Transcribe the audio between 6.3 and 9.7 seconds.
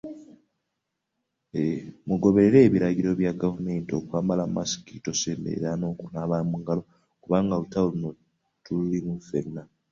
mungalo kubanga olutalo luno tululimu fenna.